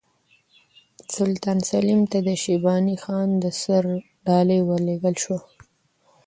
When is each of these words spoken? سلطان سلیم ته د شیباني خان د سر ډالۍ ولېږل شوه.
سلطان 1.15 1.59
سلیم 1.69 2.01
ته 2.11 2.17
د 2.27 2.29
شیباني 2.43 2.95
خان 3.03 3.29
د 3.43 3.45
سر 3.61 3.83
ډالۍ 4.25 4.59
ولېږل 4.69 5.15
شوه. 5.23 5.39